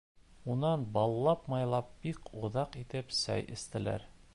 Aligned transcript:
Унан 0.53 0.85
баллап-майлап 0.95 1.93
бик 2.07 2.33
оҙаҡ 2.41 2.83
итеп 2.87 3.15
сәй 3.23 3.49
эстеләр. 3.59 4.13